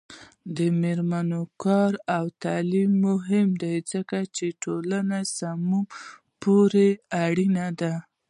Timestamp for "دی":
3.61-3.75, 7.79-7.93